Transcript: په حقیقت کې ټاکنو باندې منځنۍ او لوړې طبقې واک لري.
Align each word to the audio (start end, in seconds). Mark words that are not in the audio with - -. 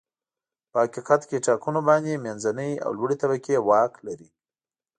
په 0.71 0.77
حقیقت 0.83 1.21
کې 1.29 1.43
ټاکنو 1.47 1.79
باندې 1.89 2.21
منځنۍ 2.25 2.71
او 2.85 2.89
لوړې 2.97 3.15
طبقې 3.23 3.55
واک 3.67 3.93
لري. 4.07 4.27